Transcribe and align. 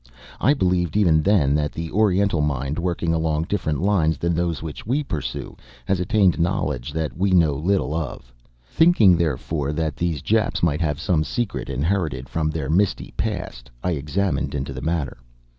I 0.39 0.55
believed, 0.55 0.97
even 0.97 1.21
then, 1.21 1.53
that 1.53 1.73
the 1.73 1.91
Oriental 1.91 2.41
mind, 2.41 2.79
working 2.79 3.13
along 3.13 3.43
different 3.43 3.79
lines 3.83 4.17
than 4.17 4.33
those 4.33 4.63
which 4.63 4.83
we 4.83 5.03
pursue, 5.03 5.55
has 5.85 5.99
attained 5.99 6.39
knowledge 6.39 6.91
that 6.93 7.15
we 7.15 7.29
know 7.29 7.53
little 7.53 7.93
of. 7.93 8.33
Thinking, 8.67 9.15
therefore, 9.15 9.73
that 9.73 9.95
these 9.95 10.23
Japs 10.23 10.63
might 10.63 10.81
have 10.81 10.99
some 10.99 11.23
secret 11.23 11.69
inherited 11.69 12.29
from 12.29 12.49
their 12.49 12.67
misty 12.67 13.13
past, 13.15 13.69
I 13.83 13.91
examined 13.91 14.55
into 14.55 14.73
the 14.73 14.81
matter. 14.81 15.19